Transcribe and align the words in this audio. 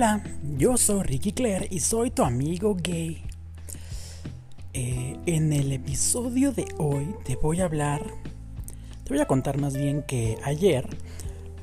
Hola, 0.00 0.22
yo 0.56 0.78
soy 0.78 1.02
Ricky 1.02 1.32
Claire 1.32 1.68
y 1.70 1.80
soy 1.80 2.10
tu 2.10 2.22
amigo 2.22 2.74
gay. 2.74 3.22
Eh, 4.72 5.18
en 5.26 5.52
el 5.52 5.72
episodio 5.72 6.52
de 6.52 6.64
hoy 6.78 7.14
te 7.22 7.36
voy 7.36 7.60
a 7.60 7.66
hablar, 7.66 8.00
te 9.04 9.10
voy 9.10 9.20
a 9.20 9.26
contar 9.26 9.58
más 9.58 9.76
bien 9.76 10.02
que 10.02 10.38
ayer 10.42 10.88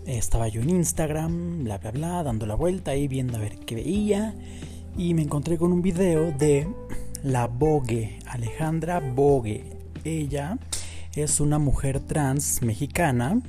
estaba 0.05 0.49
yo 0.49 0.61
en 0.61 0.69
Instagram, 0.69 1.63
bla 1.63 1.79
bla 1.79 1.89
bla, 1.89 2.21
dando 2.21 2.45
la 2.45 2.53
vuelta 2.53 2.91
ahí 2.91 3.07
viendo 3.07 3.37
a 3.37 3.39
ver 3.39 3.57
qué 3.57 3.73
veía 3.73 4.35
y 4.95 5.15
me 5.15 5.23
encontré 5.23 5.57
con 5.57 5.73
un 5.73 5.81
video 5.81 6.31
de 6.31 6.67
la 7.23 7.47
Bogue, 7.47 8.19
Alejandra 8.27 8.99
Bogue. 8.99 9.63
Ella 10.03 10.59
es 11.15 11.39
una 11.39 11.57
mujer 11.57 12.01
trans 12.01 12.61
mexicana 12.61 13.41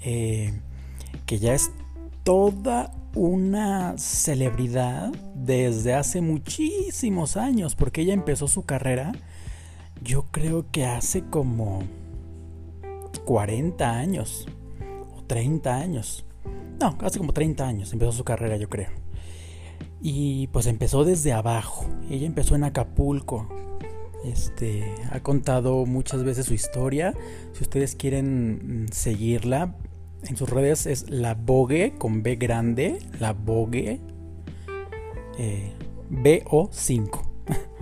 eh, 0.00 0.52
que 1.26 1.40
ya 1.40 1.54
es 1.54 1.72
toda 2.22 2.92
una 3.14 3.96
celebridad 3.98 5.12
desde 5.34 5.94
hace 5.94 6.20
muchísimos 6.20 7.36
años, 7.36 7.74
porque 7.74 8.02
ella 8.02 8.14
empezó 8.14 8.48
su 8.48 8.64
carrera, 8.64 9.12
yo 10.02 10.26
creo 10.30 10.66
que 10.70 10.86
hace 10.86 11.22
como 11.24 11.82
40 13.24 13.90
años, 13.90 14.46
o 15.16 15.22
30 15.24 15.76
años. 15.76 16.24
No, 16.80 16.96
hace 17.00 17.18
como 17.18 17.32
30 17.32 17.66
años 17.66 17.92
empezó 17.92 18.12
su 18.12 18.24
carrera, 18.24 18.56
yo 18.56 18.68
creo. 18.68 18.90
Y 20.00 20.48
pues 20.48 20.66
empezó 20.66 21.04
desde 21.04 21.32
abajo. 21.32 21.86
Ella 22.10 22.26
empezó 22.26 22.56
en 22.56 22.64
Acapulco. 22.64 23.48
Este, 24.24 24.94
ha 25.10 25.20
contado 25.20 25.86
muchas 25.86 26.24
veces 26.24 26.46
su 26.46 26.54
historia. 26.54 27.14
Si 27.52 27.62
ustedes 27.62 27.94
quieren 27.94 28.84
mm, 28.84 28.88
seguirla, 28.92 29.76
en 30.28 30.36
sus 30.36 30.48
redes 30.48 30.86
es 30.86 31.10
la 31.10 31.34
Bogue 31.34 31.94
con 31.98 32.22
B 32.22 32.36
grande, 32.36 32.98
la 33.18 33.32
Bogue 33.32 34.00
eh, 35.38 35.72
BO5. 36.10 37.20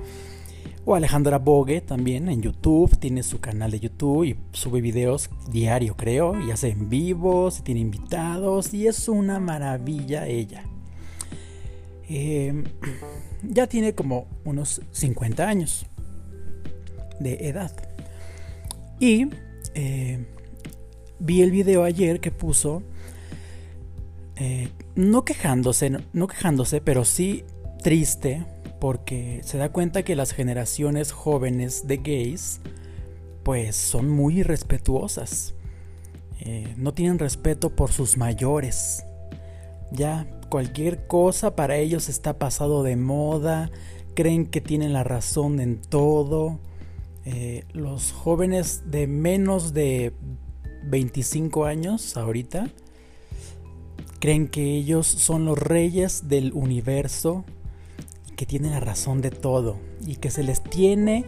o 0.84 0.94
Alejandra 0.94 1.38
Bogue 1.38 1.80
también 1.80 2.28
en 2.28 2.42
YouTube, 2.42 2.96
tiene 2.98 3.22
su 3.22 3.40
canal 3.40 3.70
de 3.70 3.80
YouTube 3.80 4.24
y 4.24 4.36
sube 4.52 4.80
videos 4.80 5.30
diario 5.50 5.96
creo, 5.96 6.40
y 6.40 6.50
hace 6.50 6.68
en 6.68 6.88
vivos, 6.88 7.60
y 7.60 7.62
tiene 7.62 7.80
invitados 7.80 8.72
y 8.72 8.86
es 8.86 9.08
una 9.08 9.38
maravilla 9.38 10.26
ella. 10.26 10.64
Em, 12.08 12.64
ya 13.42 13.66
tiene 13.66 13.94
como 13.94 14.26
unos 14.44 14.80
50 14.90 15.48
años 15.48 15.86
de 17.20 17.48
edad. 17.48 17.72
Y 18.98 19.28
eh, 19.74 20.26
vi 21.20 21.42
el 21.42 21.50
video 21.50 21.84
ayer 21.84 22.20
que 22.20 22.30
puso, 22.30 22.82
eh, 24.36 24.70
no 24.94 25.24
quejándose, 25.24 25.92
no, 26.12 26.26
quejándose, 26.26 26.80
pero 26.80 27.04
sí 27.04 27.44
triste, 27.82 28.46
porque 28.80 29.42
se 29.44 29.58
da 29.58 29.70
cuenta 29.70 30.02
que 30.02 30.16
las 30.16 30.32
generaciones 30.32 31.12
jóvenes 31.12 31.86
de 31.86 31.98
gays, 31.98 32.60
pues 33.44 33.76
son 33.76 34.08
muy 34.08 34.40
irrespetuosas. 34.40 35.54
Eh, 36.40 36.74
no 36.78 36.94
tienen 36.94 37.18
respeto 37.18 37.76
por 37.76 37.92
sus 37.92 38.16
mayores. 38.16 39.04
Ya 39.92 40.26
cualquier 40.48 41.06
cosa 41.06 41.54
para 41.54 41.76
ellos 41.76 42.08
está 42.08 42.38
pasado 42.38 42.82
de 42.82 42.96
moda, 42.96 43.70
creen 44.14 44.46
que 44.46 44.62
tienen 44.62 44.94
la 44.94 45.04
razón 45.04 45.60
en 45.60 45.80
todo. 45.80 46.60
Eh, 47.26 47.64
los 47.72 48.12
jóvenes 48.12 48.84
de 48.90 49.06
menos 49.06 49.74
de 49.74 50.14
25 50.84 51.64
años 51.64 52.16
ahorita, 52.16 52.68
creen 54.18 54.48
que 54.48 54.76
ellos 54.76 55.06
son 55.06 55.44
los 55.44 55.58
reyes 55.58 56.28
del 56.28 56.52
universo, 56.52 57.44
que 58.36 58.46
tienen 58.46 58.72
la 58.72 58.80
razón 58.80 59.20
de 59.20 59.30
todo 59.30 59.76
y 60.06 60.16
que 60.16 60.30
se 60.30 60.42
les 60.42 60.62
tiene 60.62 61.24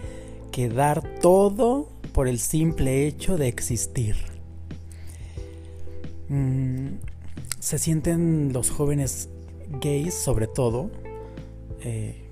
que 0.51 0.69
dar 0.69 1.03
todo 1.21 1.89
por 2.13 2.29
el 2.29 2.39
simple 2.39 3.07
hecho 3.07 3.37
de 3.37 3.49
existir. 3.49 4.17
Mm, 6.29 6.99
se 7.59 7.79
sienten 7.79 8.53
los 8.53 8.71
jóvenes 8.71 9.29
gays, 9.81 10.15
sobre 10.15 10.47
todo, 10.47 10.91
eh, 11.81 12.31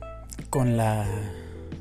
con 0.51 0.77
la 0.77 1.07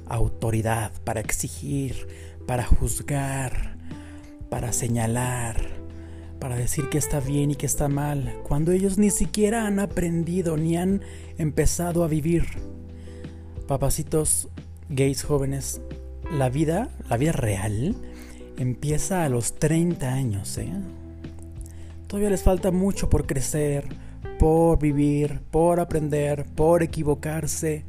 autoridad 0.07 0.91
para 1.03 1.19
exigir, 1.19 2.07
para 2.45 2.63
juzgar, 2.65 3.78
para 4.49 4.73
señalar, 4.73 5.57
para 6.39 6.55
decir 6.55 6.89
que 6.89 6.97
está 6.97 7.19
bien 7.19 7.51
y 7.51 7.55
que 7.55 7.65
está 7.65 7.87
mal, 7.87 8.33
cuando 8.47 8.71
ellos 8.71 8.97
ni 8.97 9.11
siquiera 9.11 9.67
han 9.67 9.79
aprendido 9.79 10.57
ni 10.57 10.77
han 10.77 11.01
empezado 11.37 12.03
a 12.03 12.07
vivir. 12.07 12.45
Papacitos 13.67 14.49
gays 14.89 15.23
jóvenes, 15.23 15.81
la 16.31 16.49
vida, 16.49 16.89
la 17.09 17.17
vida 17.17 17.31
real, 17.31 17.95
empieza 18.57 19.23
a 19.23 19.29
los 19.29 19.59
30 19.59 20.11
años, 20.11 20.57
¿eh? 20.57 20.71
Todavía 22.07 22.31
les 22.31 22.41
falta 22.41 22.71
mucho 22.71 23.07
por 23.09 23.27
crecer, 23.27 23.85
por 24.39 24.79
vivir, 24.79 25.41
por 25.51 25.79
aprender, 25.79 26.45
por 26.55 26.81
equivocarse. 26.81 27.85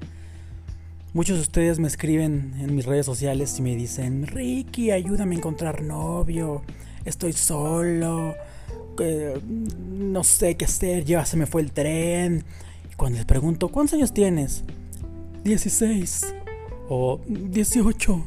Muchos 1.12 1.38
de 1.38 1.42
ustedes 1.42 1.80
me 1.80 1.88
escriben 1.88 2.54
en 2.60 2.76
mis 2.76 2.86
redes 2.86 3.04
sociales 3.04 3.58
y 3.58 3.62
me 3.62 3.74
dicen, 3.74 4.28
Ricky, 4.28 4.92
ayúdame 4.92 5.34
a 5.34 5.38
encontrar 5.38 5.82
novio, 5.82 6.62
estoy 7.04 7.32
solo, 7.32 8.36
no 9.88 10.22
sé 10.22 10.56
qué 10.56 10.66
hacer, 10.66 11.04
ya 11.04 11.24
se 11.24 11.36
me 11.36 11.46
fue 11.46 11.62
el 11.62 11.72
tren. 11.72 12.44
Y 12.92 12.94
cuando 12.94 13.16
les 13.16 13.26
pregunto, 13.26 13.70
¿cuántos 13.70 13.94
años 13.94 14.14
tienes? 14.14 14.62
16 15.42 16.32
o 16.88 17.20
18. 17.26 18.24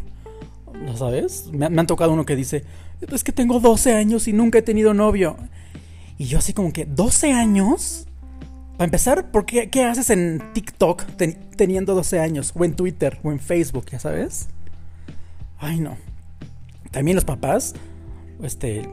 ¿No 0.85 0.97
sabes? 0.97 1.49
Me 1.53 1.67
han 1.67 1.87
tocado 1.87 2.11
uno 2.11 2.25
que 2.25 2.35
dice, 2.35 2.65
es 2.99 3.23
que 3.23 3.31
tengo 3.31 3.61
12 3.61 3.93
años 3.93 4.27
y 4.27 4.33
nunca 4.33 4.59
he 4.59 4.61
tenido 4.61 4.93
novio. 4.93 5.37
Y 6.17 6.25
yo 6.25 6.39
así 6.39 6.51
como 6.51 6.73
que, 6.73 6.85
¿12 6.85 7.31
años? 7.31 8.07
Para 8.77 8.85
empezar, 8.85 9.31
¿por 9.31 9.45
qué, 9.45 9.83
haces 9.83 10.09
en 10.09 10.41
TikTok 10.53 11.03
teniendo 11.55 11.93
12 11.93 12.19
años? 12.19 12.53
O 12.55 12.65
en 12.65 12.75
Twitter, 12.75 13.19
o 13.23 13.31
en 13.31 13.39
Facebook, 13.39 13.85
ya 13.91 13.99
sabes. 13.99 14.49
Ay, 15.59 15.79
no. 15.79 15.95
También 16.91 17.15
los 17.15 17.25
papás, 17.25 17.75
este, 18.41 18.89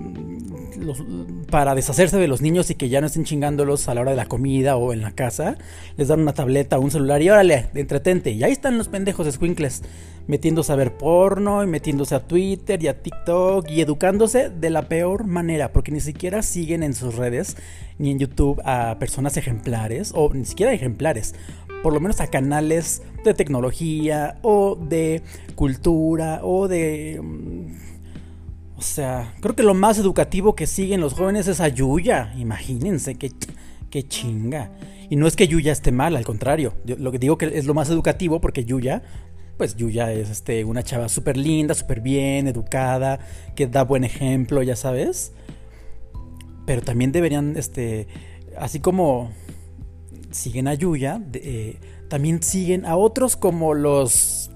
para 1.50 1.74
deshacerse 1.74 2.18
de 2.18 2.28
los 2.28 2.42
niños 2.42 2.70
y 2.70 2.74
que 2.74 2.88
ya 2.88 3.00
no 3.00 3.06
estén 3.06 3.24
chingándolos 3.24 3.88
a 3.88 3.94
la 3.94 4.02
hora 4.02 4.10
de 4.10 4.16
la 4.16 4.26
comida 4.26 4.76
o 4.76 4.92
en 4.92 5.02
la 5.02 5.12
casa, 5.12 5.56
les 5.96 6.08
dan 6.08 6.20
una 6.20 6.34
tableta 6.34 6.78
o 6.78 6.82
un 6.82 6.90
celular 6.90 7.22
y 7.22 7.30
órale, 7.30 7.68
entretente. 7.74 8.30
Y 8.30 8.42
ahí 8.44 8.52
están 8.52 8.78
los 8.78 8.88
pendejos 8.88 9.32
squinkles 9.32 9.82
metiéndose 10.26 10.72
a 10.72 10.76
ver 10.76 10.96
porno 10.96 11.64
y 11.64 11.66
metiéndose 11.66 12.14
a 12.14 12.20
Twitter 12.20 12.82
y 12.82 12.88
a 12.88 13.02
TikTok 13.02 13.68
y 13.68 13.80
educándose 13.80 14.48
de 14.48 14.70
la 14.70 14.82
peor 14.82 15.24
manera, 15.24 15.72
porque 15.72 15.90
ni 15.90 16.00
siquiera 16.00 16.42
siguen 16.42 16.82
en 16.82 16.94
sus 16.94 17.16
redes 17.16 17.56
ni 17.98 18.12
en 18.12 18.18
YouTube 18.18 18.62
a 18.64 18.96
personas 18.98 19.36
ejemplares, 19.36 20.12
o 20.14 20.32
ni 20.32 20.44
siquiera 20.44 20.72
ejemplares, 20.72 21.34
por 21.82 21.92
lo 21.92 22.00
menos 22.00 22.20
a 22.20 22.28
canales 22.28 23.02
de 23.24 23.34
tecnología 23.34 24.38
o 24.42 24.76
de 24.76 25.22
cultura 25.54 26.40
o 26.42 26.68
de... 26.68 27.20
O 28.80 28.82
sea, 28.82 29.34
creo 29.42 29.54
que 29.54 29.62
lo 29.62 29.74
más 29.74 29.98
educativo 29.98 30.54
que 30.54 30.66
siguen 30.66 31.02
los 31.02 31.12
jóvenes 31.12 31.46
es 31.48 31.60
a 31.60 31.68
Yuya, 31.68 32.32
imagínense 32.38 33.16
qué, 33.16 33.30
qué 33.90 34.08
chinga. 34.08 34.70
Y 35.10 35.16
no 35.16 35.26
es 35.26 35.36
que 35.36 35.46
Yuya 35.46 35.70
esté 35.70 35.92
mal, 35.92 36.16
al 36.16 36.24
contrario. 36.24 36.72
lo 36.86 37.12
que 37.12 37.18
digo 37.18 37.36
que 37.36 37.58
es 37.58 37.66
lo 37.66 37.74
más 37.74 37.90
educativo 37.90 38.40
porque 38.40 38.64
Yuya 38.64 39.02
pues 39.58 39.76
Yuya 39.76 40.10
es 40.10 40.30
este, 40.30 40.64
una 40.64 40.82
chava 40.82 41.10
súper 41.10 41.36
linda, 41.36 41.74
súper 41.74 42.00
bien, 42.00 42.48
educada, 42.48 43.20
que 43.54 43.66
da 43.66 43.84
buen 43.84 44.04
ejemplo, 44.04 44.62
ya 44.62 44.74
sabes. 44.74 45.34
Pero 46.64 46.80
también 46.80 47.12
deberían, 47.12 47.58
este, 47.58 48.08
así 48.56 48.80
como 48.80 49.30
siguen 50.30 50.66
a 50.66 50.72
Yuya, 50.72 51.20
eh, 51.34 51.76
también 52.08 52.42
siguen 52.42 52.86
a 52.86 52.96
otros 52.96 53.36
como 53.36 53.74
los... 53.74 54.50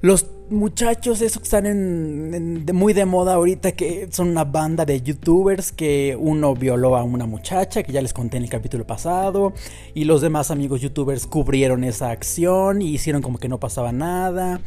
Los 0.00 0.26
muchachos, 0.50 1.20
esos 1.22 1.38
que 1.38 1.44
están 1.44 1.66
en, 1.66 2.64
muy 2.72 2.92
de 2.92 3.04
moda 3.04 3.34
ahorita, 3.34 3.72
que 3.72 4.08
son 4.10 4.28
una 4.28 4.44
banda 4.44 4.84
de 4.84 5.00
youtubers 5.00 5.72
que 5.72 6.16
uno 6.18 6.54
violó 6.54 6.96
a 6.96 7.02
una 7.02 7.26
muchacha, 7.26 7.82
que 7.82 7.92
ya 7.92 8.02
les 8.02 8.12
conté 8.12 8.36
en 8.36 8.44
el 8.44 8.50
capítulo 8.50 8.86
pasado, 8.86 9.52
y 9.94 10.04
los 10.04 10.20
demás 10.20 10.50
amigos 10.50 10.80
youtubers 10.80 11.26
cubrieron 11.26 11.84
esa 11.84 12.10
acción 12.10 12.82
y 12.82 12.90
hicieron 12.90 13.22
como 13.22 13.38
que 13.38 13.48
no 13.48 13.58
pasaba 13.58 13.92
nada. 13.92 14.60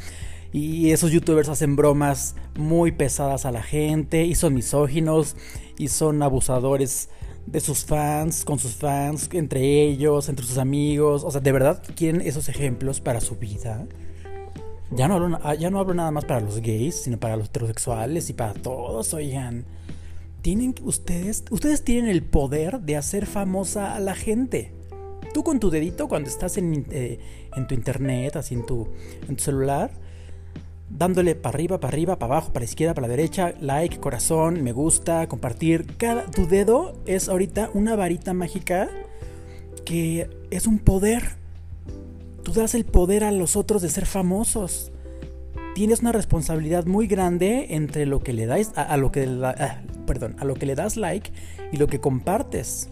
Y 0.53 0.91
esos 0.91 1.11
youtubers 1.11 1.49
hacen 1.49 1.75
bromas 1.75 2.35
muy 2.55 2.91
pesadas 2.91 3.45
a 3.45 3.51
la 3.51 3.61
gente 3.61 4.25
y 4.25 4.33
son 4.33 4.53
misóginos 4.53 5.35
y 5.77 5.89
son 5.89 6.23
abusadores 6.23 7.09
de 7.45 7.59
sus 7.59 7.85
fans, 7.85 8.45
con 8.45 8.57
sus 8.57 8.75
fans, 8.75 9.29
entre 9.33 9.83
ellos, 9.83 10.29
entre 10.29 10.45
sus 10.45 10.57
amigos. 10.57 11.23
O 11.25 11.31
sea, 11.31 11.41
de 11.41 11.51
verdad 11.51 11.83
quieren 11.95 12.21
esos 12.21 12.49
ejemplos 12.49 13.01
para 13.01 13.21
su 13.21 13.35
vida. 13.35 13.85
Ya 14.91 15.07
no, 15.07 15.15
hablo, 15.15 15.39
ah, 15.43 15.53
ya 15.55 15.69
no 15.69 15.79
hablo 15.79 15.93
nada 15.93 16.11
más 16.11 16.25
para 16.25 16.39
los 16.39 16.61
gays, 16.61 17.01
sino 17.01 17.17
para 17.19 17.35
los 17.35 17.47
heterosexuales 17.47 18.29
y 18.29 18.33
para 18.33 18.53
todos, 18.53 19.13
oigan. 19.13 19.65
Tienen 20.41 20.73
ustedes, 20.83 21.43
ustedes 21.49 21.83
tienen 21.83 22.09
el 22.09 22.23
poder 22.23 22.79
de 22.79 22.95
hacer 22.95 23.25
famosa 23.25 23.95
a 23.95 23.99
la 23.99 24.15
gente. 24.15 24.71
Tú 25.33 25.43
con 25.43 25.59
tu 25.59 25.69
dedito, 25.69 26.07
cuando 26.07 26.29
estás 26.29 26.57
en, 26.57 26.85
eh, 26.89 27.19
en 27.55 27.67
tu 27.67 27.75
internet, 27.75 28.37
así 28.37 28.55
en 28.55 28.65
tu, 28.65 28.87
tu 29.27 29.43
celular, 29.43 29.91
dándole 30.89 31.35
para 31.35 31.55
arriba, 31.55 31.79
para 31.79 31.93
arriba, 31.93 32.17
para 32.17 32.33
abajo, 32.35 32.53
para 32.53 32.61
la 32.61 32.69
izquierda, 32.69 32.93
para 32.93 33.07
la 33.07 33.15
derecha, 33.15 33.53
like, 33.59 33.99
corazón, 33.99 34.63
me 34.63 34.71
gusta, 34.71 35.27
compartir. 35.27 35.97
Cada 35.97 36.25
tu 36.31 36.47
dedo 36.47 36.93
es 37.05 37.27
ahorita 37.27 37.69
una 37.73 37.95
varita 37.95 38.33
mágica 38.33 38.89
que 39.85 40.29
es 40.49 40.67
un 40.67 40.79
poder. 40.79 41.35
Tú 42.47 42.53
das 42.53 42.75
el 42.75 42.85
poder 42.85 43.25
a 43.25 43.31
los 43.33 43.57
otros 43.57 43.81
de 43.81 43.89
ser 43.89 44.05
famosos. 44.05 44.93
Tienes 45.75 45.99
una 45.99 46.13
responsabilidad 46.13 46.85
muy 46.85 47.05
grande 47.05 47.75
entre 47.75 48.05
lo 48.05 48.21
que 48.23 48.31
le 48.31 48.45
das 48.45 48.71
a, 48.77 48.95
lo 48.95 49.11
que 49.11 49.27
perdón, 50.05 50.37
a 50.39 50.45
lo 50.45 50.53
que 50.53 50.65
le 50.65 50.73
das 50.73 50.95
like 50.95 51.29
y 51.73 51.75
lo 51.75 51.87
que 51.87 51.99
compartes. 51.99 52.87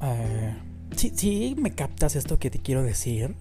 Uh, 0.00 0.54
sí, 0.94 1.56
me 1.58 1.72
captas 1.72 2.14
esto 2.14 2.38
que 2.38 2.50
te 2.50 2.60
quiero 2.60 2.84
decir. 2.84 3.34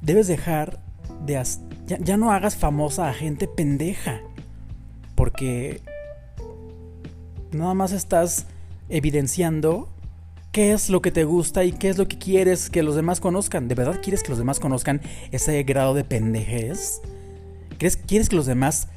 Debes 0.00 0.26
dejar 0.26 0.80
ya, 1.26 2.16
no 2.16 2.32
hagas 2.32 2.56
famosa 2.56 3.10
a 3.10 3.12
gente 3.12 3.46
pendeja. 3.46 4.22
Porque 5.14 5.82
nada 7.52 7.74
más 7.74 7.92
estás 7.92 8.46
evidenciando 8.88 9.90
qué 10.56 10.72
es 10.72 10.88
lo 10.88 11.02
que 11.02 11.10
te 11.10 11.24
gusta 11.24 11.64
y 11.64 11.72
qué 11.72 11.90
es 11.90 11.98
lo 11.98 12.08
que 12.08 12.16
quieres 12.16 12.70
que 12.70 12.82
los 12.82 12.96
demás 12.96 13.20
conozcan. 13.20 13.68
¿De 13.68 13.74
verdad 13.74 14.00
quieres 14.02 14.22
que 14.22 14.30
los 14.30 14.38
demás 14.38 14.58
conozcan 14.58 15.02
ese 15.30 15.62
grado 15.64 15.92
de 15.92 16.02
pendejez? 16.02 17.02
¿Crees, 17.76 17.98
¿Quieres 17.98 18.30
que 18.30 18.36
los 18.36 18.46
demás 18.46 18.88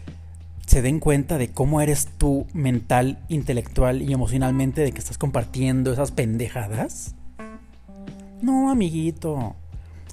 se 0.66 0.82
den 0.82 1.02
cuenta 1.02 1.38
de 1.38 1.50
cómo 1.50 1.82
eres 1.82 2.08
tú 2.18 2.48
mental, 2.54 3.20
intelectual 3.28 4.02
y 4.02 4.14
emocionalmente 4.14 4.80
de 4.80 4.94
que 4.94 5.00
estás 5.00 5.18
compartiendo 5.18 5.92
esas 5.92 6.12
pendejadas? 6.12 7.14
No, 8.42 8.72
amiguito. 8.72 9.58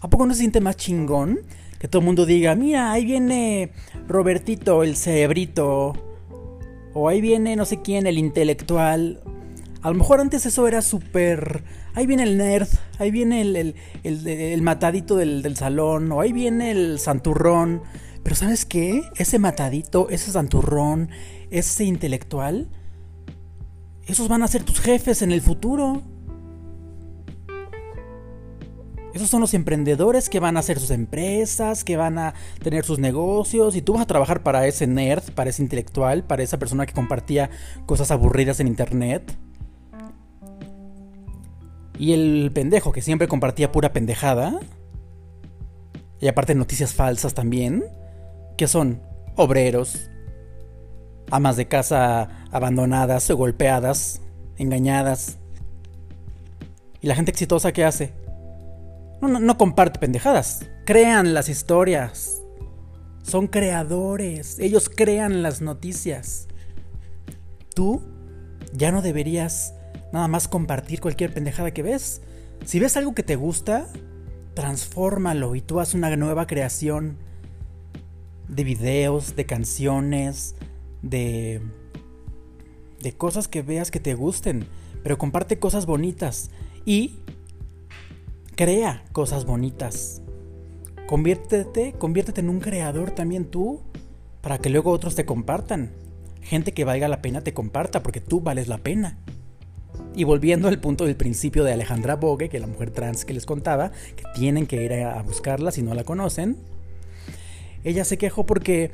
¿A 0.01 0.11
poco 0.11 0.27
no 0.27 0.35
se 0.35 0.41
siente 0.41 0.61
más 0.61 0.77
chingón 0.77 1.39
que 1.79 1.87
todo 1.87 2.01
el 2.01 2.07
mundo 2.07 2.27
diga, 2.27 2.57
mira, 2.57 2.91
ahí 2.91 3.05
viene 3.05 3.71
Robertito, 4.09 4.83
el 4.83 4.97
cerebrito, 4.97 5.93
o 6.93 7.09
ahí 7.09 7.21
viene 7.21 7.55
no 7.55 7.67
sé 7.67 7.83
quién, 7.83 8.09
el 8.09 8.19
intelectual. 8.19 9.23
A 9.87 9.91
lo 9.91 9.95
mejor 9.95 10.19
antes 10.19 10.45
eso 10.47 10.67
era 10.67 10.83
súper... 10.83 11.63
Ahí 11.95 12.07
viene 12.07 12.25
el 12.25 12.37
nerd, 12.37 12.67
ahí 12.99 13.13
viene 13.13 13.41
el, 13.41 13.77
el, 14.03 14.63
matadito 14.63 15.15
del, 15.15 15.43
del, 15.43 15.57
salón, 15.57 16.11
o 16.11 16.21
ahí 16.21 16.33
viene 16.33 16.73
el 16.73 16.99
santurrón. 16.99 17.83
Pero 18.25 18.35
¿sabes 18.35 18.65
qué? 18.65 19.03
Ese 19.15 19.39
matadito, 19.39 20.09
ese 20.11 20.33
santurrón, 20.33 21.11
ese 21.53 21.85
intelectual, 21.85 22.69
esos 24.09 24.27
van 24.27 24.43
a 24.43 24.49
ser 24.49 24.65
tus 24.65 24.81
jefes 24.81 25.23
en 25.23 25.31
el 25.31 25.41
futuro. 25.41 26.03
Esos 29.15 29.31
son 29.31 29.41
los 29.41 29.55
emprendedores 29.55 30.29
que 30.29 30.41
van 30.41 30.57
a 30.57 30.61
hacer 30.61 30.81
sus 30.81 30.91
empresas, 30.91 31.85
que 31.85 31.97
van 31.97 32.19
a 32.19 32.35
tener 32.61 32.85
sus 32.85 32.99
negocios 32.99 33.77
y 33.77 33.83
tú 33.83 33.93
vas 33.93 34.03
a 34.03 34.07
trabajar 34.07 34.43
para 34.43 34.67
ese 34.67 34.89
nerd, 34.89 35.23
para 35.37 35.51
ese 35.51 35.63
intelectual, 35.63 36.25
para 36.25 36.43
esa 36.43 36.59
persona 36.59 36.87
que 36.87 36.93
compartía 36.93 37.51
cosas 37.87 38.11
aburridas 38.11 38.59
en 38.59 38.67
internet. 38.67 39.46
Y 41.99 42.13
el 42.13 42.51
pendejo 42.53 42.93
que 42.93 43.03
siempre 43.03 43.29
compartía 43.29 43.73
pura 43.73 43.93
pendejada. 43.93 44.59
Y 46.21 46.29
aparte 46.29 46.55
noticias 46.55 46.95
falsas 46.95 47.35
también. 47.35 47.85
Que 48.57 48.69
son 48.69 49.01
obreros, 49.37 50.11
amas 51.31 51.57
de 51.57 51.69
casa 51.69 52.29
abandonadas 52.51 53.31
golpeadas, 53.31 54.23
engañadas. 54.57 55.39
¿Y 57.01 57.07
la 57.07 57.15
gente 57.15 57.31
exitosa 57.31 57.73
qué 57.73 57.85
hace? 57.85 58.13
No, 59.21 59.59
comparte 59.59 59.99
pendejadas. 59.99 60.67
Crean 60.85 61.35
las 61.35 61.49
historias. 61.49 62.43
Son 63.23 63.47
creadores. 63.47 64.59
Ellos 64.59 64.89
crean 64.89 65.43
las 65.43 65.61
noticias. 65.61 66.49
Tú 67.75 68.03
ya 68.73 68.93
no 68.93 69.03
deberías 69.03 69.75
nada 70.17 70.29
más 70.29 70.49
compartir 70.49 71.01
cualquier 71.01 71.33
pendejada 71.33 71.73
que 71.73 71.83
ves. 71.83 72.23
Si 72.65 72.79
ves 72.79 72.97
algo 72.97 73.15
que 73.15 73.23
te 73.23 73.37
gusta, 73.37 73.87
transfórmalo 74.55 75.55
y 75.55 75.61
tú 75.61 75.81
haz 75.81 75.95
una 75.95 76.15
nueva 76.17 76.47
creación 76.47 77.17
de 78.49 78.65
videos, 78.65 79.37
de 79.37 79.47
canciones, 79.47 80.57
de 81.03 81.61
de 83.01 83.13
cosas 83.13 83.47
que 83.47 83.63
veas 83.63 83.91
que 83.91 84.01
te 84.01 84.15
gusten, 84.15 84.67
pero 85.03 85.19
comparte 85.19 85.59
cosas 85.59 85.87
bonitas 85.87 86.51
y 86.85 87.21
Crea 88.57 89.05
cosas 89.13 89.45
bonitas. 89.45 90.23
Conviértete, 91.07 91.93
conviértete 91.99 92.41
en 92.41 92.49
un 92.49 92.61
creador 92.61 93.11
también 93.11 93.45
tú, 93.45 93.83
para 94.41 94.57
que 94.57 94.71
luego 94.71 94.93
otros 94.93 95.15
te 95.15 95.27
compartan. 95.27 95.93
Gente 96.41 96.73
que 96.73 96.87
valga 96.87 97.07
la 97.07 97.21
pena 97.21 97.43
te 97.43 97.53
comparta, 97.53 98.03
porque 98.03 98.23
tú 98.23 98.41
vales 98.41 98.67
la 98.67 98.79
pena. 98.79 99.19
Y 100.17 100.25
volviendo 100.25 100.67
al 100.67 100.81
punto 100.81 101.05
del 101.05 101.15
principio 101.15 101.63
de 101.63 101.73
Alejandra 101.73 102.17
Bogue, 102.17 102.49
que 102.49 102.59
la 102.59 102.67
mujer 102.67 102.91
trans 102.91 103.25
que 103.25 103.35
les 103.35 103.47
contaba, 103.47 103.93
que 104.17 104.25
tienen 104.35 104.67
que 104.67 104.83
ir 104.83 104.93
a 104.95 105.23
buscarla 105.23 105.71
si 105.71 105.83
no 105.83 105.95
la 105.95 106.03
conocen, 106.03 106.57
ella 107.85 108.05
se 108.05 108.19
quejó 108.19 108.45
porque 108.45 108.91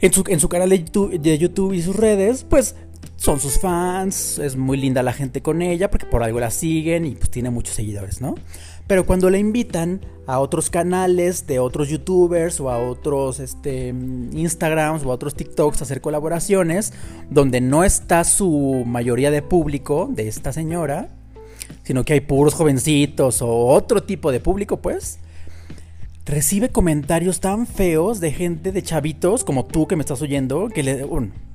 en 0.00 0.12
su, 0.12 0.24
en 0.28 0.40
su 0.40 0.48
canal 0.48 0.68
de 0.68 0.80
YouTube, 0.80 1.18
de 1.18 1.38
YouTube 1.38 1.72
y 1.72 1.82
sus 1.82 1.96
redes, 1.96 2.44
pues 2.48 2.74
son 3.16 3.40
sus 3.40 3.58
fans, 3.58 4.38
es 4.38 4.56
muy 4.56 4.76
linda 4.76 5.02
la 5.02 5.12
gente 5.12 5.42
con 5.42 5.62
ella, 5.62 5.90
porque 5.90 6.06
por 6.06 6.22
algo 6.22 6.38
la 6.38 6.50
siguen 6.50 7.06
y 7.06 7.12
pues 7.12 7.30
tiene 7.30 7.50
muchos 7.50 7.74
seguidores, 7.74 8.20
¿no? 8.20 8.34
Pero 8.88 9.06
cuando 9.06 9.30
le 9.30 9.38
invitan 9.38 10.00
a 10.26 10.40
otros 10.40 10.70
canales 10.70 11.46
de 11.46 11.58
otros 11.58 11.88
youtubers 11.88 12.58
o 12.58 12.70
a 12.70 12.78
otros 12.78 13.38
este, 13.38 13.88
Instagrams 13.88 15.04
o 15.04 15.10
a 15.10 15.14
otros 15.14 15.34
TikToks 15.34 15.80
a 15.80 15.84
hacer 15.84 16.00
colaboraciones, 16.00 16.92
donde 17.30 17.60
no 17.60 17.84
está 17.84 18.24
su 18.24 18.82
mayoría 18.86 19.30
de 19.30 19.42
público 19.42 20.08
de 20.10 20.26
esta 20.26 20.52
señora, 20.52 21.10
sino 21.84 22.04
que 22.04 22.14
hay 22.14 22.20
puros 22.20 22.54
jovencitos 22.54 23.42
o 23.42 23.66
otro 23.66 24.02
tipo 24.02 24.32
de 24.32 24.40
público, 24.40 24.78
pues, 24.78 25.18
recibe 26.24 26.70
comentarios 26.70 27.40
tan 27.40 27.66
feos 27.66 28.20
de 28.20 28.32
gente, 28.32 28.72
de 28.72 28.82
chavitos 28.82 29.44
como 29.44 29.66
tú 29.66 29.86
que 29.86 29.96
me 29.96 30.02
estás 30.02 30.22
oyendo, 30.22 30.68
que 30.68 30.82
le... 30.82 31.06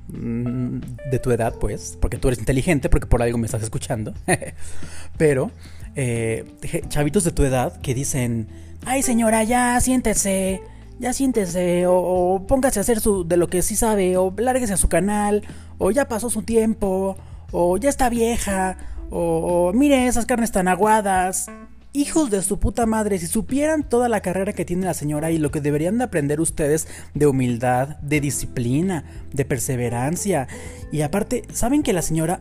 Mm, 0.06 0.80
de 1.10 1.18
tu 1.18 1.30
edad, 1.30 1.54
pues, 1.58 1.96
porque 1.98 2.18
tú 2.18 2.28
eres 2.28 2.38
inteligente, 2.38 2.88
porque 2.90 3.06
por 3.06 3.22
algo 3.22 3.38
me 3.38 3.46
estás 3.46 3.62
escuchando. 3.62 4.12
Pero 5.16 5.50
eh, 5.96 6.44
chavitos 6.88 7.24
de 7.24 7.30
tu 7.30 7.44
edad 7.44 7.80
que 7.80 7.94
dicen, 7.94 8.48
ay 8.84 9.02
señora, 9.02 9.44
ya 9.44 9.80
siéntese, 9.80 10.62
ya 10.98 11.12
siéntese, 11.12 11.86
o, 11.86 12.44
póngase 12.46 12.80
a 12.80 12.82
hacer 12.82 13.00
su, 13.00 13.26
de 13.26 13.36
lo 13.36 13.48
que 13.48 13.62
sí 13.62 13.76
sabe, 13.76 14.16
o 14.16 14.32
lárguese 14.36 14.72
a 14.72 14.76
su 14.76 14.88
canal, 14.88 15.42
o 15.78 15.90
ya 15.90 16.08
pasó 16.08 16.30
su 16.30 16.42
tiempo, 16.42 17.16
o 17.52 17.76
ya 17.76 17.88
está 17.88 18.08
vieja, 18.08 18.76
o, 19.10 19.68
o 19.68 19.72
mire 19.72 20.06
esas 20.06 20.26
carnes 20.26 20.52
tan 20.52 20.68
aguadas. 20.68 21.50
Hijos 21.96 22.28
de 22.28 22.42
su 22.42 22.58
puta 22.58 22.86
madre, 22.86 23.20
si 23.20 23.28
supieran 23.28 23.88
toda 23.88 24.08
la 24.08 24.20
carrera 24.20 24.52
que 24.52 24.64
tiene 24.64 24.84
la 24.84 24.94
señora 24.94 25.30
y 25.30 25.38
lo 25.38 25.52
que 25.52 25.60
deberían 25.60 25.96
de 25.98 26.04
aprender 26.04 26.40
ustedes 26.40 26.88
de 27.14 27.28
humildad, 27.28 27.98
de 28.00 28.20
disciplina, 28.20 29.04
de 29.32 29.44
perseverancia. 29.44 30.48
Y 30.90 31.02
aparte, 31.02 31.44
¿saben 31.52 31.84
que 31.84 31.92
la 31.92 32.02
señora 32.02 32.40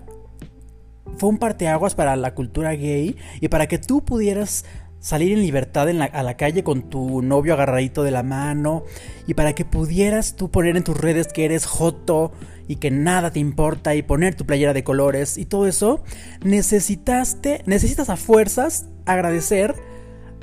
fue 1.17 1.29
un 1.29 1.37
parteaguas 1.37 1.95
para 1.95 2.15
la 2.15 2.33
cultura 2.33 2.73
gay 2.73 3.15
y 3.39 3.47
para 3.47 3.67
que 3.67 3.77
tú 3.77 4.03
pudieras 4.03 4.65
salir 5.03 5.33
en 5.33 5.41
libertad 5.41 5.89
a 5.89 6.23
la 6.23 6.37
calle 6.37 6.63
con 6.63 6.89
tu 6.89 7.21
novio 7.21 7.53
agarradito 7.53 8.03
de 8.03 8.11
la 8.11 8.23
mano 8.23 8.85
y 9.27 9.33
para 9.33 9.53
que 9.53 9.65
pudieras 9.65 10.37
tú 10.37 10.49
poner 10.49 10.77
en 10.77 10.83
tus 10.85 10.97
redes 10.97 11.27
que 11.27 11.43
eres 11.43 11.65
joto 11.65 12.31
y 12.69 12.77
que 12.77 12.89
nada 12.89 13.29
te 13.31 13.39
importa 13.39 13.95
y 13.95 14.01
poner 14.01 14.35
tu 14.35 14.45
playera 14.45 14.73
de 14.73 14.85
colores 14.85 15.37
y 15.37 15.45
todo 15.45 15.67
eso, 15.67 16.01
necesitaste, 16.45 17.63
necesitas 17.65 18.09
a 18.09 18.15
fuerzas 18.15 18.87
agradecer 19.05 19.75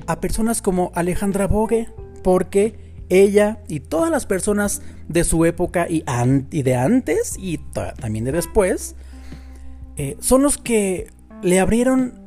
a 0.07 0.21
personas 0.21 0.61
como 0.61 0.93
Alejandra 0.95 1.47
Bogue 1.47 1.89
porque 2.23 2.91
ella 3.09 3.63
y 3.67 3.81
todas 3.81 4.11
las 4.11 4.27
personas 4.27 4.83
de 5.09 5.25
su 5.25 5.47
época 5.47 5.87
y, 5.89 6.05
y 6.51 6.63
de 6.63 6.77
antes 6.77 7.37
y 7.39 7.59
también 7.99 8.27
de 8.27 8.33
después 8.33 8.95
eh, 9.97 10.17
son 10.21 10.43
los 10.43 10.59
que 10.59 11.09
le 11.43 11.61
abrieron 11.61 12.21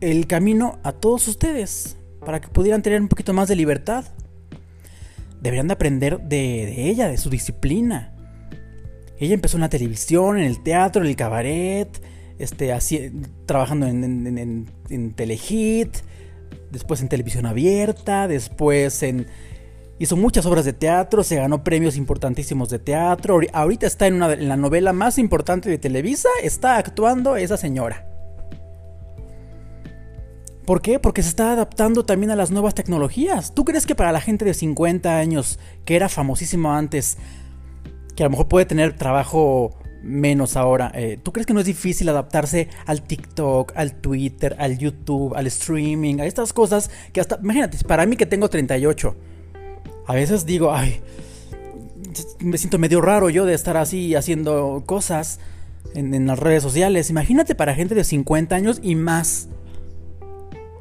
el 0.00 0.26
camino 0.26 0.78
a 0.82 0.92
todos 0.92 1.28
ustedes 1.28 1.96
para 2.24 2.40
que 2.40 2.48
pudieran 2.48 2.82
tener 2.82 3.00
un 3.00 3.08
poquito 3.08 3.32
más 3.32 3.48
de 3.48 3.56
libertad. 3.56 4.04
Deberían 5.40 5.68
de 5.68 5.74
aprender 5.74 6.20
de, 6.20 6.88
ella, 6.88 7.08
de 7.08 7.16
su 7.16 7.30
disciplina. 7.30 8.14
Ella 9.18 9.34
empezó 9.34 9.56
en 9.56 9.62
la 9.62 9.68
televisión, 9.68 10.38
en 10.38 10.44
el 10.44 10.62
teatro, 10.62 11.02
en 11.02 11.08
el 11.08 11.16
cabaret, 11.16 11.88
este, 12.38 12.72
así, 12.72 13.12
trabajando 13.46 13.86
en, 13.86 14.66
en 14.88 15.12
Telehit, 15.14 15.96
después 16.70 17.00
en 17.00 17.08
televisión 17.08 17.46
abierta, 17.46 18.28
después 18.28 19.02
en 19.02 19.26
Hizo 20.00 20.16
muchas 20.16 20.46
obras 20.46 20.64
de 20.64 20.72
teatro, 20.72 21.22
se 21.22 21.36
ganó 21.36 21.62
premios 21.62 21.98
importantísimos 21.98 22.70
de 22.70 22.78
teatro. 22.78 23.38
Ahorita 23.52 23.86
está 23.86 24.06
en, 24.06 24.14
una, 24.14 24.32
en 24.32 24.48
la 24.48 24.56
novela 24.56 24.94
más 24.94 25.18
importante 25.18 25.68
de 25.68 25.76
Televisa, 25.76 26.30
está 26.42 26.78
actuando 26.78 27.36
esa 27.36 27.58
señora. 27.58 28.08
¿Por 30.64 30.80
qué? 30.80 30.98
Porque 30.98 31.22
se 31.22 31.28
está 31.28 31.52
adaptando 31.52 32.06
también 32.06 32.30
a 32.30 32.36
las 32.36 32.50
nuevas 32.50 32.74
tecnologías. 32.74 33.54
¿Tú 33.54 33.66
crees 33.66 33.84
que 33.84 33.94
para 33.94 34.10
la 34.10 34.22
gente 34.22 34.46
de 34.46 34.54
50 34.54 35.18
años, 35.18 35.58
que 35.84 35.96
era 35.96 36.08
famosísimo 36.08 36.72
antes, 36.72 37.18
que 38.16 38.22
a 38.22 38.26
lo 38.26 38.30
mejor 38.30 38.48
puede 38.48 38.64
tener 38.64 38.96
trabajo 38.96 39.76
menos 40.02 40.56
ahora, 40.56 40.90
eh, 40.94 41.18
¿tú 41.22 41.30
crees 41.30 41.44
que 41.44 41.52
no 41.52 41.60
es 41.60 41.66
difícil 41.66 42.08
adaptarse 42.08 42.70
al 42.86 43.02
TikTok, 43.02 43.74
al 43.76 44.00
Twitter, 44.00 44.56
al 44.58 44.78
YouTube, 44.78 45.34
al 45.36 45.46
streaming, 45.48 46.20
a 46.20 46.24
estas 46.24 46.54
cosas 46.54 46.90
que 47.12 47.20
hasta, 47.20 47.38
imagínate, 47.42 47.76
para 47.84 48.06
mí 48.06 48.16
que 48.16 48.24
tengo 48.24 48.48
38, 48.48 49.14
a 50.10 50.14
veces 50.14 50.44
digo, 50.44 50.74
ay, 50.74 51.00
me 52.40 52.58
siento 52.58 52.80
medio 52.80 53.00
raro 53.00 53.30
yo 53.30 53.46
de 53.46 53.54
estar 53.54 53.76
así 53.76 54.16
haciendo 54.16 54.82
cosas 54.84 55.38
en, 55.94 56.26
las 56.26 56.36
redes 56.36 56.64
sociales. 56.64 57.10
Imagínate 57.10 57.54
para 57.54 57.76
gente 57.76 57.94
de 57.94 58.02
50 58.02 58.56
años 58.56 58.80
y 58.82 58.96
más. 58.96 59.46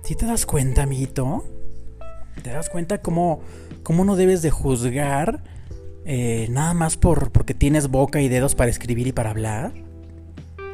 Si 0.02 0.16
te 0.16 0.26
das 0.26 0.48
cuenta, 0.48 0.82
amiguito? 0.82 1.46
¿Te 2.42 2.50
das 2.50 2.72
cuenta 2.72 3.04
cómo, 3.04 3.42
cómo 3.84 4.04
no 4.04 4.16
debes 4.16 4.42
de 4.42 4.50
juzgar 4.50 5.44
eh, 6.06 6.48
nada 6.50 6.74
más 6.74 6.98
por, 6.98 7.32
porque 7.32 7.54
tienes 7.54 7.88
boca 7.88 8.22
y 8.22 8.30
dedos 8.30 8.56
para 8.56 8.72
escribir 8.72 9.06
y 9.06 9.12
para 9.12 9.30
hablar? 9.30 9.74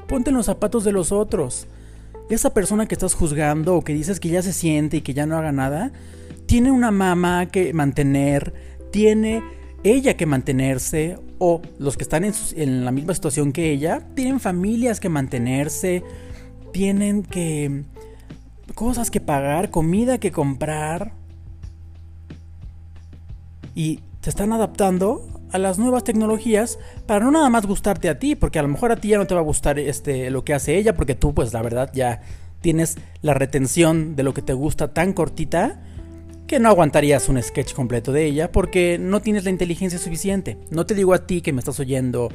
Ponte 0.07 0.29
en 0.29 0.37
los 0.37 0.45
zapatos 0.45 0.85
de 0.85 0.93
los 0.93 1.11
otros. 1.11 1.67
Esa 2.29 2.53
persona 2.53 2.87
que 2.87 2.95
estás 2.95 3.15
juzgando 3.15 3.75
o 3.75 3.81
que 3.81 3.91
dices 3.91 4.21
que 4.21 4.29
ya 4.29 4.41
se 4.41 4.53
siente 4.53 4.95
y 4.95 5.01
que 5.01 5.13
ya 5.13 5.25
no 5.25 5.37
haga 5.37 5.51
nada, 5.51 5.91
tiene 6.45 6.71
una 6.71 6.91
mamá 6.91 7.47
que 7.47 7.73
mantener, 7.73 8.53
tiene 8.91 9.43
ella 9.83 10.17
que 10.17 10.25
mantenerse 10.25 11.17
o 11.37 11.61
los 11.77 11.97
que 11.97 12.03
están 12.03 12.23
en, 12.23 12.85
la 12.85 12.91
misma 12.91 13.13
situación 13.13 13.51
que 13.51 13.71
ella 13.71 14.01
tienen 14.15 14.39
familias 14.39 14.99
que 14.99 15.09
mantenerse, 15.09 16.03
tienen 16.71 17.23
que 17.23 17.83
cosas 18.73 19.11
que 19.11 19.21
pagar, 19.21 19.69
comida 19.69 20.17
que 20.17 20.31
comprar. 20.31 21.13
Y 23.75 23.99
se 24.21 24.29
están 24.29 24.53
adaptando 24.53 25.27
a 25.51 25.57
las 25.57 25.77
nuevas 25.77 26.03
tecnologías 26.03 26.79
para 27.05 27.23
no 27.23 27.31
nada 27.31 27.49
más 27.49 27.65
gustarte 27.65 28.09
a 28.09 28.17
ti, 28.17 28.35
porque 28.35 28.59
a 28.59 28.61
lo 28.61 28.69
mejor 28.69 28.91
a 28.91 28.95
ti 28.95 29.09
ya 29.09 29.17
no 29.17 29.27
te 29.27 29.35
va 29.35 29.41
a 29.41 29.43
gustar 29.43 29.77
este 29.77 30.29
lo 30.29 30.43
que 30.43 30.53
hace 30.53 30.77
ella 30.77 30.95
porque 30.95 31.15
tú 31.15 31.33
pues 31.33 31.53
la 31.53 31.61
verdad 31.61 31.91
ya 31.93 32.21
tienes 32.61 32.97
la 33.21 33.35
retención 33.35 34.15
de 34.15 34.23
lo 34.23 34.33
que 34.33 34.41
te 34.41 34.53
gusta 34.53 34.93
tan 34.93 35.13
cortita 35.13 35.84
que 36.47 36.59
no 36.59 36.69
aguantarías 36.69 37.27
un 37.29 37.41
sketch 37.41 37.73
completo 37.73 38.11
de 38.11 38.25
ella 38.25 38.51
porque 38.51 38.97
no 38.99 39.21
tienes 39.21 39.45
la 39.45 39.49
inteligencia 39.49 39.99
suficiente. 39.99 40.57
No 40.69 40.85
te 40.85 40.93
digo 40.93 41.13
a 41.13 41.25
ti 41.25 41.41
que 41.41 41.53
me 41.53 41.59
estás 41.59 41.79
oyendo 41.79 42.29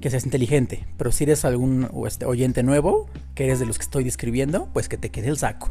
que 0.00 0.10
seas 0.10 0.24
inteligente, 0.24 0.86
pero 0.96 1.12
si 1.12 1.24
eres 1.24 1.44
algún 1.44 1.88
este, 2.06 2.24
oyente 2.24 2.62
nuevo, 2.62 3.08
que 3.34 3.44
eres 3.44 3.60
de 3.60 3.66
los 3.66 3.78
que 3.78 3.84
estoy 3.84 4.04
describiendo, 4.04 4.68
pues 4.72 4.88
que 4.88 4.96
te 4.96 5.10
quede 5.10 5.28
el 5.28 5.38
saco. 5.38 5.70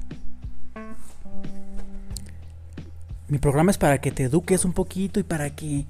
Mi 3.28 3.38
programa 3.38 3.72
es 3.72 3.78
para 3.78 4.00
que 4.01 4.12
te 4.12 4.24
eduques 4.24 4.66
un 4.66 4.74
poquito 4.74 5.20
y 5.20 5.24
para 5.24 5.56
que 5.56 5.86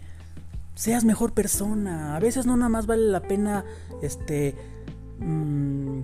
seas 0.76 1.06
mejor 1.06 1.34
persona. 1.34 2.16
A 2.16 2.20
veces 2.20 2.46
no 2.46 2.58
nada 2.58 2.70
más 2.70 2.86
vale 2.86 3.06
la 3.06 3.22
pena 3.22 3.64
este 4.02 4.56
mm, 5.20 6.00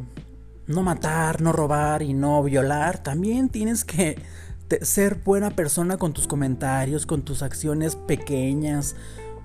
no 0.67 0.83
matar, 0.83 1.41
no 1.41 1.51
robar 1.51 2.01
y 2.01 2.13
no 2.13 2.41
violar. 2.43 3.01
También 3.03 3.49
tienes 3.49 3.83
que 3.83 4.17
ser 4.81 5.21
buena 5.23 5.51
persona 5.51 5.97
con 5.97 6.13
tus 6.13 6.27
comentarios, 6.27 7.05
con 7.05 7.21
tus 7.21 7.41
acciones 7.43 7.95
pequeñas, 7.95 8.95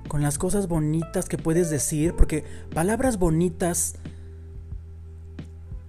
con 0.08 0.22
las 0.22 0.38
cosas 0.38 0.68
bonitas 0.68 1.28
que 1.28 1.38
puedes 1.38 1.70
decir, 1.70 2.14
porque 2.14 2.44
palabras 2.72 3.18
bonitas 3.18 3.96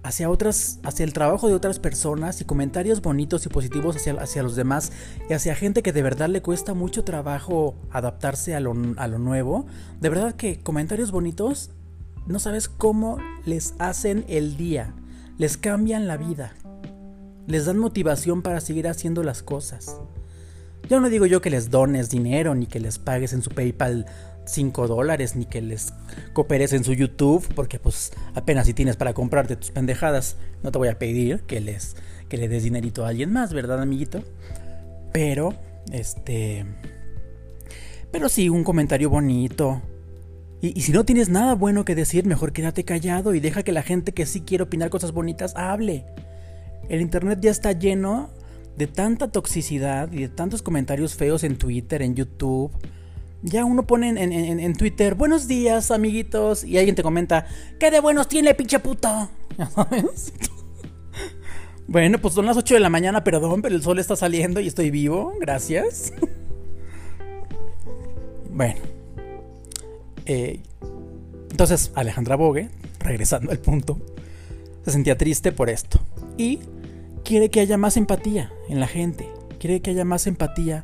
hacia 0.02 0.28
otras, 0.28 0.80
hacia 0.82 1.04
el 1.04 1.12
trabajo 1.12 1.48
de 1.48 1.54
otras 1.54 1.78
personas 1.78 2.40
y 2.40 2.44
comentarios 2.44 3.00
bonitos 3.02 3.46
y 3.46 3.48
positivos 3.48 3.96
hacia, 3.96 4.14
hacia 4.14 4.42
los 4.42 4.56
demás 4.56 4.92
y 5.30 5.32
hacia 5.32 5.54
gente 5.54 5.82
que 5.82 5.92
de 5.92 6.02
verdad 6.02 6.28
le 6.28 6.42
cuesta 6.42 6.74
mucho 6.74 7.04
trabajo 7.04 7.76
adaptarse 7.90 8.54
a 8.54 8.60
lo, 8.60 8.74
a 8.96 9.08
lo 9.08 9.18
nuevo, 9.18 9.66
de 10.00 10.08
verdad 10.08 10.34
que 10.34 10.60
comentarios 10.60 11.12
bonitos 11.12 11.70
no 12.26 12.38
sabes 12.38 12.68
cómo 12.68 13.18
les 13.44 13.74
hacen 13.78 14.24
el 14.28 14.56
día, 14.56 14.92
les 15.38 15.56
cambian 15.56 16.06
la 16.06 16.16
vida 16.16 16.54
les 17.46 17.66
dan 17.66 17.78
motivación 17.78 18.42
para 18.42 18.60
seguir 18.60 18.88
haciendo 18.88 19.22
las 19.22 19.42
cosas. 19.42 19.98
Yo 20.88 21.00
no 21.00 21.08
digo 21.08 21.26
yo 21.26 21.40
que 21.40 21.50
les 21.50 21.70
dones 21.70 22.10
dinero, 22.10 22.54
ni 22.54 22.66
que 22.66 22.80
les 22.80 22.98
pagues 22.98 23.32
en 23.32 23.42
su 23.42 23.50
PayPal 23.50 24.06
5 24.44 24.88
dólares, 24.88 25.36
ni 25.36 25.46
que 25.46 25.62
les 25.62 25.92
cooperes 26.32 26.72
en 26.72 26.84
su 26.84 26.92
YouTube, 26.92 27.46
porque 27.54 27.78
pues 27.78 28.12
apenas 28.34 28.66
si 28.66 28.74
tienes 28.74 28.96
para 28.96 29.14
comprarte 29.14 29.56
tus 29.56 29.70
pendejadas, 29.70 30.36
no 30.62 30.72
te 30.72 30.78
voy 30.78 30.88
a 30.88 30.98
pedir 30.98 31.40
que 31.42 31.60
les 31.60 31.96
que 32.28 32.38
le 32.38 32.48
des 32.48 32.62
dinerito 32.62 33.04
a 33.04 33.08
alguien 33.08 33.30
más, 33.30 33.52
¿verdad, 33.52 33.82
amiguito? 33.82 34.22
Pero, 35.12 35.54
este... 35.92 36.64
Pero 38.10 38.30
sí, 38.30 38.48
un 38.48 38.64
comentario 38.64 39.10
bonito. 39.10 39.82
Y, 40.62 40.78
y 40.78 40.80
si 40.80 40.92
no 40.92 41.04
tienes 41.04 41.28
nada 41.28 41.54
bueno 41.54 41.84
que 41.84 41.94
decir, 41.94 42.24
mejor 42.24 42.54
quédate 42.54 42.84
callado 42.84 43.34
y 43.34 43.40
deja 43.40 43.62
que 43.62 43.72
la 43.72 43.82
gente 43.82 44.12
que 44.12 44.24
sí 44.24 44.40
quiere 44.40 44.64
opinar 44.64 44.88
cosas 44.88 45.12
bonitas 45.12 45.54
hable. 45.56 46.06
El 46.92 47.00
Internet 47.00 47.38
ya 47.40 47.50
está 47.50 47.72
lleno 47.72 48.28
de 48.76 48.86
tanta 48.86 49.32
toxicidad 49.32 50.12
y 50.12 50.20
de 50.20 50.28
tantos 50.28 50.60
comentarios 50.60 51.14
feos 51.14 51.42
en 51.42 51.56
Twitter, 51.56 52.02
en 52.02 52.14
YouTube. 52.14 52.70
Ya 53.40 53.64
uno 53.64 53.86
pone 53.86 54.10
en, 54.10 54.74
Twitter, 54.74 55.14
buenos 55.14 55.48
días, 55.48 55.90
amiguitos, 55.90 56.64
y 56.64 56.76
alguien 56.76 56.94
te 56.94 57.02
comenta, 57.02 57.46
¿qué 57.80 57.90
de 57.90 57.98
buenos 57.98 58.28
tiene, 58.28 58.54
pinche 58.54 58.78
puto? 58.78 59.30
bueno, 61.88 62.18
pues 62.18 62.34
son 62.34 62.44
las 62.44 62.58
8 62.58 62.74
de 62.74 62.80
la 62.80 62.90
mañana, 62.90 63.24
perdón, 63.24 63.62
pero 63.62 63.74
el 63.74 63.82
sol 63.82 63.98
está 63.98 64.14
saliendo 64.14 64.60
y 64.60 64.66
estoy 64.66 64.90
vivo, 64.90 65.32
gracias. 65.40 66.12
bueno. 68.50 68.80
Eh, 70.26 70.60
entonces, 71.50 71.90
Alejandra 71.94 72.36
Bogue, 72.36 72.68
regresando 72.98 73.50
al 73.50 73.60
punto, 73.60 73.98
se 74.84 74.90
sentía 74.90 75.16
triste 75.16 75.52
por 75.52 75.70
esto. 75.70 75.98
Y 76.36 76.60
quiere 77.32 77.48
que 77.48 77.60
haya 77.60 77.78
más 77.78 77.96
empatía 77.96 78.52
en 78.68 78.78
la 78.78 78.86
gente, 78.86 79.26
quiere 79.58 79.80
que 79.80 79.88
haya 79.88 80.04
más 80.04 80.26
empatía 80.26 80.82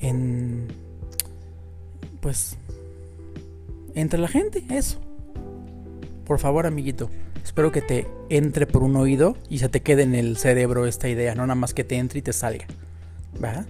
en, 0.00 0.68
pues, 2.22 2.56
entre 3.94 4.18
la 4.18 4.28
gente, 4.28 4.64
eso. 4.70 4.98
Por 6.24 6.38
favor, 6.38 6.64
amiguito, 6.64 7.10
espero 7.44 7.70
que 7.70 7.82
te 7.82 8.06
entre 8.30 8.66
por 8.66 8.82
un 8.82 8.96
oído 8.96 9.36
y 9.50 9.58
se 9.58 9.68
te 9.68 9.82
quede 9.82 10.04
en 10.04 10.14
el 10.14 10.38
cerebro 10.38 10.86
esta 10.86 11.10
idea, 11.10 11.34
no 11.34 11.42
nada 11.42 11.54
más 11.54 11.74
que 11.74 11.84
te 11.84 11.96
entre 11.96 12.20
y 12.20 12.22
te 12.22 12.32
salga. 12.32 12.64
¿Va? 13.44 13.66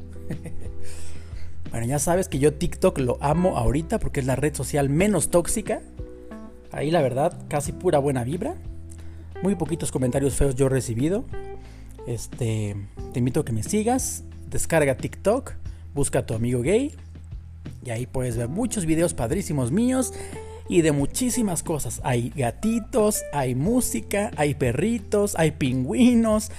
bueno, 1.72 1.84
ya 1.84 1.98
sabes 1.98 2.28
que 2.28 2.38
yo 2.38 2.54
TikTok 2.54 2.96
lo 3.00 3.18
amo 3.22 3.58
ahorita 3.58 3.98
porque 3.98 4.20
es 4.20 4.26
la 4.26 4.36
red 4.36 4.54
social 4.54 4.88
menos 4.88 5.30
tóxica. 5.30 5.82
Ahí 6.70 6.92
la 6.92 7.02
verdad, 7.02 7.36
casi 7.48 7.72
pura 7.72 7.98
buena 7.98 8.22
vibra. 8.22 8.54
Muy 9.42 9.56
poquitos 9.56 9.90
comentarios 9.90 10.36
feos 10.36 10.54
yo 10.54 10.66
he 10.66 10.68
recibido. 10.68 11.24
Este, 12.06 12.76
te 13.12 13.18
invito 13.18 13.40
a 13.40 13.44
que 13.44 13.52
me 13.52 13.62
sigas, 13.62 14.24
descarga 14.50 14.96
TikTok, 14.96 15.52
busca 15.94 16.20
a 16.20 16.26
tu 16.26 16.34
amigo 16.34 16.60
gay 16.60 16.92
y 17.84 17.90
ahí 17.90 18.06
puedes 18.06 18.36
ver 18.36 18.48
muchos 18.48 18.84
videos 18.86 19.14
padrísimos 19.14 19.72
míos 19.72 20.12
y 20.68 20.82
de 20.82 20.92
muchísimas 20.92 21.62
cosas. 21.62 22.00
Hay 22.04 22.30
gatitos, 22.30 23.22
hay 23.32 23.54
música, 23.54 24.30
hay 24.36 24.54
perritos, 24.54 25.34
hay 25.36 25.52
pingüinos, 25.52 26.50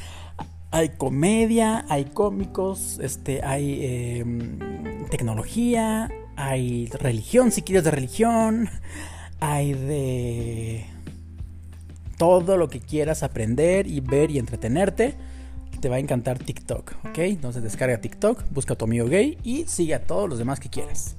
hay 0.71 0.89
comedia, 0.89 1.85
hay 1.89 2.05
cómicos, 2.05 2.99
este, 3.01 3.43
hay 3.43 3.85
em, 3.85 4.59
tecnología, 5.09 6.09
hay 6.35 6.87
religión, 6.87 7.51
si 7.51 7.61
quieres 7.61 7.83
de 7.83 7.91
religión, 7.91 8.69
hay 9.39 9.73
de 9.73 10.85
todo 12.17 12.57
lo 12.57 12.69
que 12.69 12.79
quieras 12.79 13.23
aprender 13.23 13.87
y 13.87 13.99
ver 13.99 14.31
y 14.31 14.39
entretenerte 14.39 15.15
te 15.79 15.89
va 15.89 15.97
a 15.97 15.99
encantar 15.99 16.39
TikTok, 16.39 16.93
¿ok? 17.09 17.17
Entonces 17.19 17.63
descarga 17.63 17.99
TikTok, 17.99 18.43
busca 18.51 18.73
a 18.73 18.77
tu 18.77 18.85
amigo 18.85 19.07
gay 19.07 19.37
y 19.43 19.65
sigue 19.65 19.95
a 19.95 20.03
todos 20.03 20.29
los 20.29 20.37
demás 20.39 20.59
que 20.59 20.69
quieras. 20.69 21.15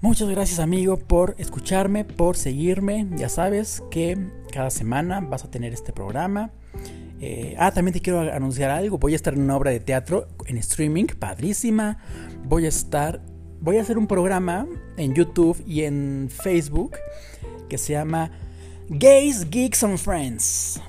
Muchas 0.00 0.28
gracias 0.28 0.58
amigo 0.58 0.98
por 0.98 1.34
escucharme, 1.38 2.04
por 2.04 2.36
seguirme. 2.36 3.08
Ya 3.16 3.30
sabes 3.30 3.82
que 3.90 4.18
cada 4.52 4.68
semana 4.68 5.20
vas 5.20 5.44
a 5.44 5.50
tener 5.50 5.72
este 5.72 5.94
programa. 5.94 6.50
Eh, 7.20 7.56
ah, 7.58 7.72
también 7.72 7.94
te 7.94 8.00
quiero 8.00 8.20
anunciar 8.20 8.70
algo. 8.70 8.98
Voy 8.98 9.14
a 9.14 9.16
estar 9.16 9.32
en 9.32 9.40
una 9.40 9.56
obra 9.56 9.70
de 9.70 9.80
teatro 9.80 10.28
en 10.46 10.58
streaming, 10.58 11.06
padrísima. 11.06 11.96
Voy 12.44 12.66
a 12.66 12.68
estar, 12.68 13.22
voy 13.62 13.78
a 13.78 13.80
hacer 13.80 13.96
un 13.96 14.06
programa 14.06 14.66
en 14.98 15.14
YouTube 15.14 15.62
y 15.66 15.84
en 15.84 16.28
Facebook 16.30 16.98
que 17.70 17.78
se 17.78 17.94
llama 17.94 18.30
Gays, 18.90 19.48
Geeks 19.48 19.84
and 19.84 19.96
Friends. 19.96 20.82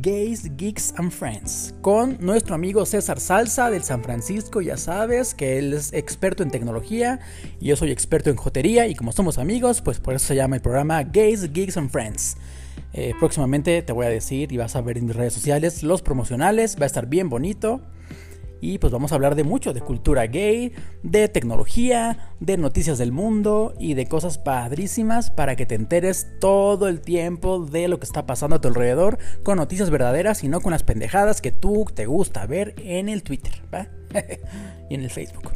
Gays, 0.00 0.56
Geeks 0.56 0.94
and 0.96 1.10
Friends, 1.10 1.74
con 1.82 2.16
nuestro 2.18 2.54
amigo 2.54 2.86
César 2.86 3.20
Salsa 3.20 3.70
del 3.70 3.82
San 3.82 4.02
Francisco, 4.02 4.62
ya 4.62 4.78
sabes 4.78 5.34
que 5.34 5.58
él 5.58 5.74
es 5.74 5.92
experto 5.92 6.42
en 6.42 6.50
tecnología 6.50 7.20
y 7.60 7.66
yo 7.66 7.76
soy 7.76 7.90
experto 7.90 8.30
en 8.30 8.36
jotería 8.36 8.86
y 8.86 8.94
como 8.94 9.12
somos 9.12 9.36
amigos, 9.36 9.82
pues 9.82 10.00
por 10.00 10.14
eso 10.14 10.28
se 10.28 10.34
llama 10.34 10.56
el 10.56 10.62
programa 10.62 11.02
Gays, 11.02 11.52
Geeks 11.52 11.76
and 11.76 11.90
Friends. 11.90 12.38
Eh, 12.94 13.12
próximamente 13.18 13.82
te 13.82 13.92
voy 13.92 14.06
a 14.06 14.08
decir 14.08 14.50
y 14.50 14.56
vas 14.56 14.76
a 14.76 14.80
ver 14.80 14.96
en 14.96 15.06
mis 15.06 15.16
redes 15.16 15.34
sociales 15.34 15.82
los 15.82 16.00
promocionales. 16.00 16.76
Va 16.78 16.84
a 16.84 16.86
estar 16.86 17.06
bien 17.06 17.28
bonito. 17.28 17.82
Y 18.62 18.78
pues 18.78 18.92
vamos 18.92 19.10
a 19.10 19.16
hablar 19.16 19.34
de 19.34 19.42
mucho, 19.42 19.72
de 19.72 19.80
cultura 19.80 20.24
gay, 20.28 20.72
de 21.02 21.28
tecnología, 21.28 22.32
de 22.38 22.56
noticias 22.56 22.96
del 22.96 23.10
mundo 23.10 23.74
y 23.80 23.94
de 23.94 24.06
cosas 24.06 24.38
padrísimas 24.38 25.32
para 25.32 25.56
que 25.56 25.66
te 25.66 25.74
enteres 25.74 26.28
todo 26.38 26.86
el 26.86 27.00
tiempo 27.00 27.58
de 27.58 27.88
lo 27.88 27.98
que 27.98 28.06
está 28.06 28.24
pasando 28.24 28.54
a 28.54 28.60
tu 28.60 28.68
alrededor 28.68 29.18
con 29.42 29.58
noticias 29.58 29.90
verdaderas 29.90 30.44
y 30.44 30.48
no 30.48 30.60
con 30.60 30.70
las 30.70 30.84
pendejadas 30.84 31.40
que 31.40 31.50
tú 31.50 31.86
te 31.92 32.06
gusta 32.06 32.46
ver 32.46 32.76
en 32.78 33.08
el 33.08 33.24
Twitter 33.24 33.52
y 34.88 34.94
en 34.94 35.02
el 35.02 35.10
Facebook. 35.10 35.50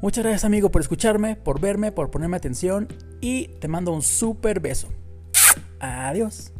Muchas 0.00 0.24
gracias 0.24 0.46
amigo 0.46 0.70
por 0.70 0.80
escucharme, 0.80 1.36
por 1.36 1.60
verme, 1.60 1.92
por 1.92 2.10
ponerme 2.10 2.38
atención 2.38 2.88
y 3.20 3.48
te 3.60 3.68
mando 3.68 3.92
un 3.92 4.00
súper 4.00 4.60
beso. 4.60 4.88
Adiós. 5.78 6.52